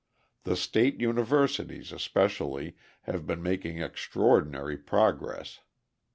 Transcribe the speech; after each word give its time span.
The 0.45 0.55
state 0.55 0.99
universities, 0.99 1.91
especially, 1.91 2.75
have 3.03 3.27
been 3.27 3.43
making 3.43 3.77
extraordinary 3.83 4.75
progress. 4.75 5.59